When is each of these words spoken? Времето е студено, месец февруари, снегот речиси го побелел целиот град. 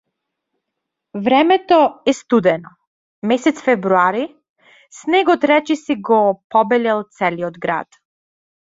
Времето 1.27 1.79
е 2.05 2.13
студено, 2.21 2.71
месец 3.33 3.61
февруари, 3.67 4.27
снегот 5.03 5.43
речиси 5.55 6.01
го 6.11 6.19
побелел 6.49 7.09
целиот 7.17 7.65
град. 7.67 8.05